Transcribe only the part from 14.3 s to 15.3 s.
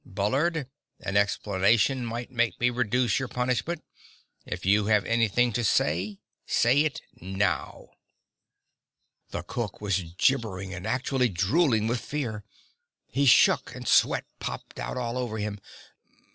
popped out all